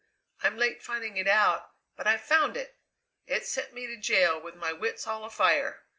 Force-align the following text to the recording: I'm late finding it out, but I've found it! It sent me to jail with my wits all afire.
I'm 0.41 0.57
late 0.57 0.81
finding 0.81 1.17
it 1.17 1.27
out, 1.27 1.73
but 1.95 2.07
I've 2.07 2.23
found 2.25 2.57
it! 2.57 2.79
It 3.27 3.45
sent 3.45 3.71
me 3.71 3.85
to 3.85 3.95
jail 3.97 4.41
with 4.41 4.55
my 4.55 4.73
wits 4.73 5.05
all 5.05 5.23
afire. 5.25 5.83